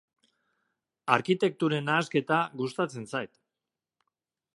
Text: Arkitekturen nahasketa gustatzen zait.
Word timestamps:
Arkitekturen 1.17 1.85
nahasketa 1.89 2.39
gustatzen 2.63 3.07
zait. 3.13 3.33